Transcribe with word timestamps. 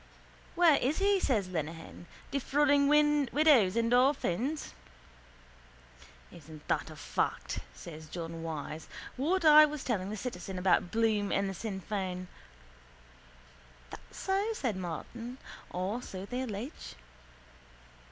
—Where 0.55 0.77
is 0.77 0.97
he? 0.97 1.19
says 1.19 1.47
Lenehan. 1.47 2.07
Defrauding 2.31 2.87
widows 2.87 3.75
and 3.75 3.93
orphans. 3.93 4.73
—Isn't 6.31 6.67
that 6.67 6.89
a 6.89 6.95
fact, 6.95 7.59
says 7.75 8.07
John 8.09 8.41
Wyse, 8.41 8.87
what 9.15 9.45
I 9.45 9.65
was 9.67 9.83
telling 9.83 10.09
the 10.09 10.17
citizen 10.17 10.57
about 10.57 10.89
Bloom 10.89 11.31
and 11.31 11.47
the 11.47 11.53
Sinn 11.53 11.81
Fein? 11.81 12.27
—That's 13.91 14.17
so, 14.17 14.53
says 14.53 14.73
Martin. 14.75 15.37
Or 15.69 16.01
so 16.01 16.25
they 16.25 16.41
allege. 16.41 16.95